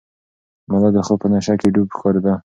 ملا 0.69 0.89
د 0.93 0.97
خوب 1.05 1.17
په 1.21 1.27
نشه 1.33 1.53
کې 1.59 1.73
ډوب 1.75 1.87
ښکارېده. 1.95 2.33